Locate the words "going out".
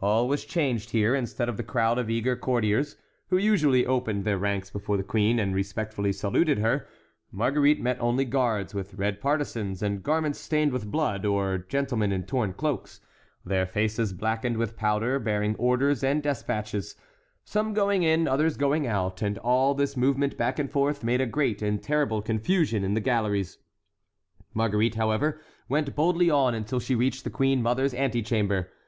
18.56-19.20